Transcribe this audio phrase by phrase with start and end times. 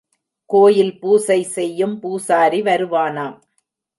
[0.49, 3.37] கோயில் பூசை செய்யும் பூசாரி வருவானாம்.